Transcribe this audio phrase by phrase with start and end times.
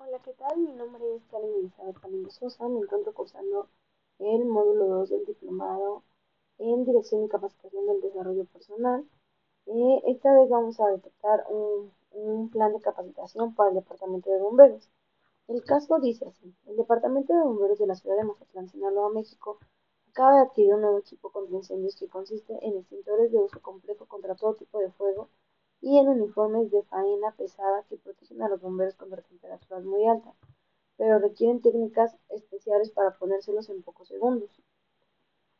[0.00, 0.58] Hola, ¿qué tal?
[0.58, 2.68] Mi nombre es Karen Elizabeth Sosa.
[2.68, 3.68] Me encuentro cursando
[4.20, 6.04] el módulo 2 del diplomado
[6.58, 9.04] en Dirección y Capacitación del Desarrollo Personal.
[9.66, 14.40] Eh, esta vez vamos a detectar un, un plan de capacitación para el Departamento de
[14.40, 14.88] Bomberos.
[15.48, 19.58] El caso dice así, el Departamento de Bomberos de la Ciudad de Mazatlán, Sinaloa, México,
[20.10, 24.06] acaba de adquirir un nuevo equipo contra incendios que consiste en extintores de uso complejo
[24.06, 25.28] contra todo tipo de fuego
[25.80, 30.34] y en uniformes de faena pesada que protegen a los bomberos contra temperaturas muy altas,
[30.96, 34.50] pero requieren técnicas especiales para ponérselos en pocos segundos.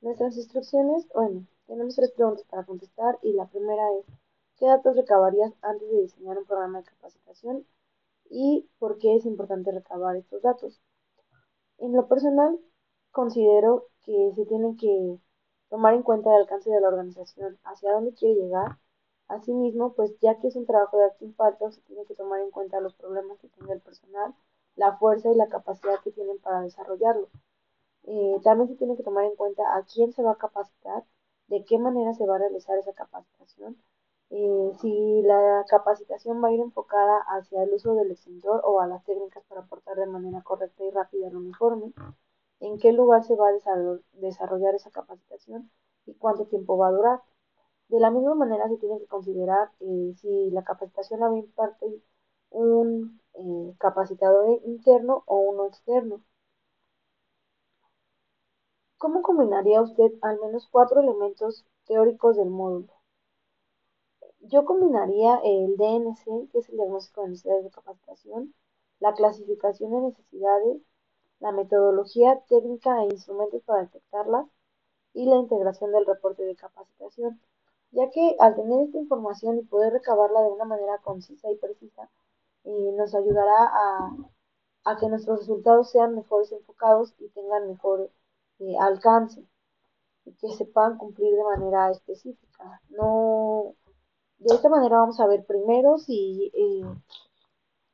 [0.00, 4.06] Nuestras instrucciones, bueno, tenemos tres preguntas para contestar y la primera es,
[4.56, 7.66] ¿qué datos recabarías antes de diseñar un programa de capacitación
[8.28, 10.80] y por qué es importante recabar estos datos?
[11.78, 12.58] En lo personal,
[13.10, 15.18] considero que se tiene que
[15.68, 18.78] tomar en cuenta el alcance de la organización, hacia dónde quiere llegar
[19.30, 22.50] Asimismo, pues ya que es un trabajo de alto impacto, se tiene que tomar en
[22.50, 24.34] cuenta los problemas que tiene el personal,
[24.76, 27.28] la fuerza y la capacidad que tienen para desarrollarlo.
[28.04, 31.04] Eh, también se tiene que tomar en cuenta a quién se va a capacitar,
[31.48, 33.76] de qué manera se va a realizar esa capacitación,
[34.30, 38.86] eh, si la capacitación va a ir enfocada hacia el uso del extintor o a
[38.86, 41.92] las técnicas para aportar de manera correcta y rápida el uniforme,
[42.60, 43.52] en qué lugar se va a
[44.14, 45.70] desarrollar esa capacitación
[46.06, 47.22] y cuánto tiempo va a durar.
[47.90, 51.38] De la misma manera se tiene que considerar eh, si la capacitación la va a
[51.38, 52.02] impartir
[52.50, 56.22] un eh, capacitador interno o uno externo.
[58.96, 62.92] ¿Cómo combinaría usted al menos cuatro elementos teóricos del módulo?
[64.38, 68.54] Yo combinaría el DNC, que es el diagnóstico de necesidades de capacitación,
[69.00, 70.80] la clasificación de necesidades,
[71.40, 74.46] la metodología técnica e instrumentos para detectarlas
[75.12, 77.40] y la integración del reporte de capacitación
[77.92, 82.10] ya que al tener esta información y poder recabarla de una manera concisa y precisa,
[82.64, 83.70] eh, nos ayudará
[84.84, 88.10] a, que nuestros resultados sean mejores enfocados y tengan mejor
[88.58, 89.44] eh, alcance
[90.24, 92.80] y que se puedan cumplir de manera específica.
[92.90, 93.74] No,
[94.38, 96.84] de esta manera vamos a ver primero si, eh,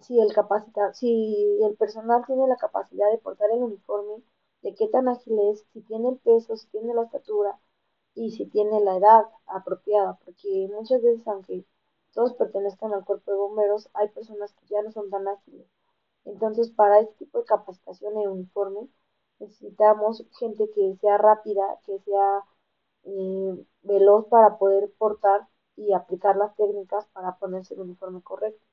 [0.00, 4.22] si, el capacita, si el personal tiene la capacidad de portar el uniforme,
[4.62, 7.58] de qué tan ágil es, si tiene el peso, si tiene la estatura,
[8.14, 11.64] y si tiene la edad apropiada, porque muchas veces, aunque
[12.12, 15.66] todos pertenezcan al cuerpo de bomberos, hay personas que ya no son tan ágiles.
[16.24, 18.88] Entonces, para este tipo de capacitación e uniforme,
[19.40, 22.44] necesitamos gente que sea rápida, que sea
[23.04, 28.64] eh, veloz para poder portar y aplicar las técnicas para ponerse el uniforme correcto.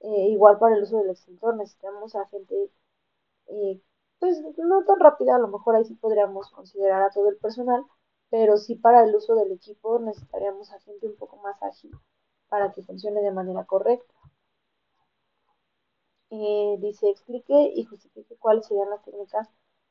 [0.00, 2.70] Eh, igual para el uso del extintor, necesitamos a gente,
[3.48, 3.80] eh,
[4.18, 7.84] pues no tan rápida, a lo mejor ahí sí podríamos considerar a todo el personal,
[8.30, 11.92] pero sí para el uso del equipo necesitaríamos a gente un poco más ágil
[12.48, 14.14] para que funcione de manera correcta.
[16.30, 19.48] Eh, dice, explique y justifique cuáles serían las técnicas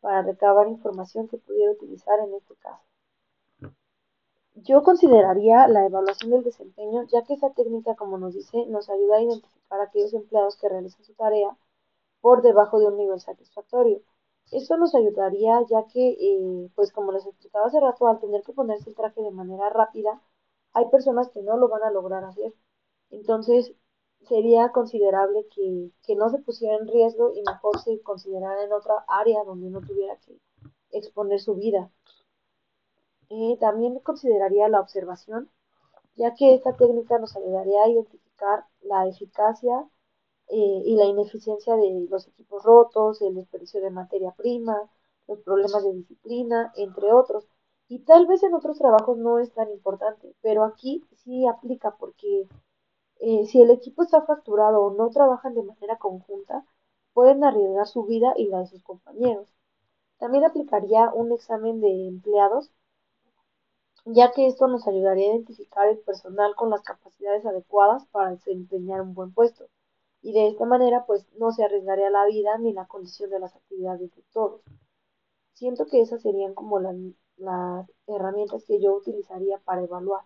[0.00, 2.82] para recabar información que pudiera utilizar en este caso.
[4.54, 9.16] Yo consideraría la evaluación del desempeño, ya que esa técnica, como nos dice, nos ayuda
[9.16, 11.56] a identificar a aquellos empleados que realizan su tarea
[12.20, 14.02] por debajo de un nivel satisfactorio.
[14.52, 18.52] Esto nos ayudaría ya que, eh, pues como les explicaba hace rato, al tener que
[18.52, 20.22] ponerse el traje de manera rápida,
[20.74, 22.54] hay personas que no lo van a lograr hacer.
[23.10, 23.74] Entonces,
[24.28, 29.04] sería considerable que, que no se pusiera en riesgo y mejor se considerara en otra
[29.08, 30.38] área donde no tuviera que
[30.90, 31.90] exponer su vida.
[33.30, 35.50] Eh, también consideraría la observación,
[36.16, 39.88] ya que esta técnica nos ayudaría a identificar la eficacia
[40.54, 44.76] eh, y la ineficiencia de los equipos rotos, el desperdicio de materia prima,
[45.26, 47.48] los problemas de disciplina, entre otros.
[47.88, 52.46] Y tal vez en otros trabajos no es tan importante, pero aquí sí aplica porque
[53.20, 56.66] eh, si el equipo está fracturado o no trabajan de manera conjunta,
[57.14, 59.48] pueden arriesgar su vida y la de sus compañeros.
[60.18, 62.70] También aplicaría un examen de empleados,
[64.04, 69.00] ya que esto nos ayudaría a identificar el personal con las capacidades adecuadas para desempeñar
[69.00, 69.66] un buen puesto
[70.22, 73.54] y de esta manera pues no se arriesgaría la vida ni la condición de las
[73.56, 74.62] actividades de todos.
[75.54, 76.96] Siento que esas serían como las,
[77.36, 80.24] las herramientas que yo utilizaría para evaluar.